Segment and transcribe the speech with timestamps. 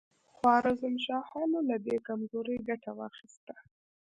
[0.35, 3.55] خوارزم شاهانو له دې کمزورۍ ګټه واخیسته.